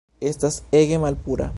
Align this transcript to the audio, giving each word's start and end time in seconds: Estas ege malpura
Estas 0.29 0.57
ege 0.81 0.97
malpura 1.05 1.49